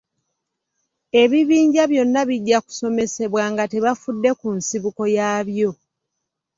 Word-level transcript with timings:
Ebibinja 1.21 1.83
byonna 1.91 2.21
bijja 2.29 2.57
kusomesebwa 2.65 3.43
nga 3.51 3.63
tebafudde 3.71 4.29
ku 4.39 4.47
nsibuko 4.57 5.01
yaabyo. 5.17 5.71